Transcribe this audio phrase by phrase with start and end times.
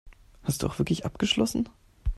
[0.41, 1.69] Hast du auch wirklich abgeschlossen?